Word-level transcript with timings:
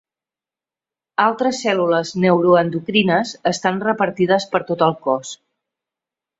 Altres 1.25 1.59
cèl·lules 1.65 2.15
neuroendocrines 2.25 3.35
estan 3.53 3.81
repartides 3.87 4.51
per 4.57 4.65
tot 4.73 4.85
el 4.91 4.99
cos. 5.07 5.39